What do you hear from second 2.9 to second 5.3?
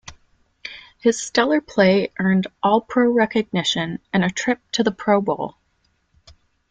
recognition and a trip to the Pro